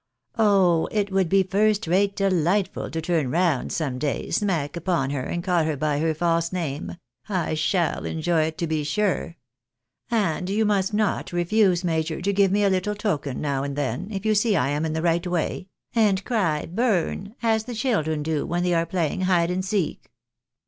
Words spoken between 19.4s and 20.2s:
and seek."